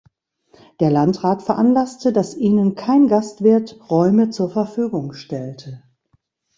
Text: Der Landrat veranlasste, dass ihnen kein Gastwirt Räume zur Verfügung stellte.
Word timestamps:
Der 0.79 0.89
Landrat 0.89 1.43
veranlasste, 1.43 2.11
dass 2.11 2.35
ihnen 2.35 2.73
kein 2.73 3.07
Gastwirt 3.07 3.79
Räume 3.91 4.31
zur 4.31 4.49
Verfügung 4.49 5.13
stellte. 5.13 5.83